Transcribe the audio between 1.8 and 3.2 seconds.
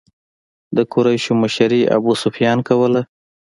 ابو سفیان کوله.